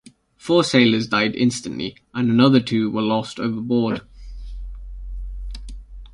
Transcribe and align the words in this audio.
Four 0.35 0.63
sailors 0.63 1.05
died 1.05 1.35
instantly 1.35 1.95
and 2.11 2.27
another 2.31 2.59
two 2.59 2.89
were 2.89 3.03
lost 3.03 3.39
overboard. 3.39 4.01